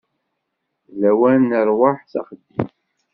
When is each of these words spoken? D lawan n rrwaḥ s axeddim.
D 0.91 0.93
lawan 1.01 1.41
n 1.49 1.57
rrwaḥ 1.67 1.97
s 2.11 2.13
axeddim. 2.19 2.69